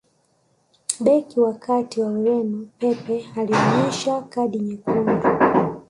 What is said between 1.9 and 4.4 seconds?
wa ureno pepe alioneshwa